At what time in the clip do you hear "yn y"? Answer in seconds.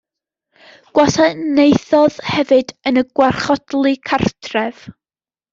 2.93-3.07